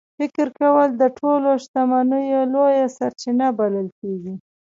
فکر 0.17 0.47
کول 0.59 0.89
د 1.01 1.03
ټولو 1.19 1.49
شتمنیو 1.63 2.41
لویه 2.53 2.87
سرچینه 2.97 3.47
بلل 3.57 3.87
کېږي. 3.99 4.33